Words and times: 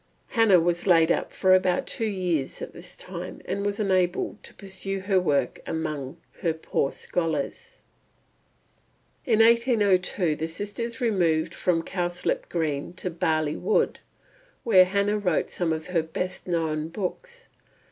Hannah 0.29 0.59
was 0.59 0.87
laid 0.87 1.11
up 1.11 1.31
for 1.31 1.53
about 1.53 1.85
two 1.85 2.07
years 2.09 2.59
at 2.59 2.73
this 2.73 2.95
time, 2.95 3.39
and 3.45 3.63
was 3.63 3.79
unable 3.79 4.39
to 4.41 4.51
pursue 4.51 5.01
her 5.01 5.19
work 5.19 5.61
amongst 5.67 6.17
her 6.41 6.55
poor 6.55 6.91
scholars. 6.91 7.83
In 9.27 9.41
1802 9.41 10.35
the 10.37 10.47
sisters 10.47 11.01
removed 11.01 11.53
from 11.53 11.83
Cowslip 11.83 12.49
Green 12.49 12.93
to 12.93 13.11
Barley 13.11 13.57
Wood; 13.57 13.99
here 14.67 14.85
Hannah 14.85 15.19
wrote 15.19 15.51
some 15.51 15.71
of 15.71 15.85
her 15.85 16.01
best 16.01 16.47
known 16.47 16.87
books. 16.87 17.47